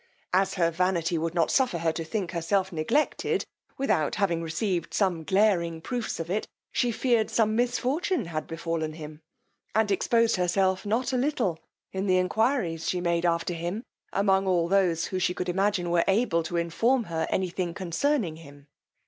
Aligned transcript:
As 0.33 0.55
her 0.55 0.71
vanity 0.71 1.19
would 1.19 1.35
not 1.35 1.51
suffer 1.51 1.77
her 1.77 1.91
to 1.91 2.03
think 2.03 2.31
herself 2.31 2.71
neglected, 2.71 3.45
without 3.77 4.15
having 4.15 4.41
received 4.41 4.95
some 4.95 5.23
glaring 5.23 5.79
proofs 5.79 6.19
of 6.19 6.27
it, 6.31 6.47
she 6.71 6.91
feared 6.91 7.29
some 7.29 7.55
misfortune 7.55 8.25
had 8.25 8.47
befallen 8.47 8.93
him, 8.93 9.21
and 9.75 9.91
exposed 9.91 10.37
herself 10.37 10.87
not 10.87 11.13
a 11.13 11.17
little 11.17 11.59
in 11.91 12.07
the 12.07 12.17
enquiries 12.17 12.89
she 12.89 12.99
made 12.99 13.27
after 13.27 13.53
him, 13.53 13.83
among 14.11 14.47
all 14.47 14.67
those 14.67 15.05
who 15.05 15.19
she 15.19 15.35
could 15.35 15.47
imagine 15.49 15.91
were 15.91 16.03
able 16.07 16.41
to 16.41 16.57
inform 16.57 17.03
her 17.03 17.27
any 17.29 17.51
thing 17.51 17.75
concerning 17.75 18.37
him. 18.37 18.65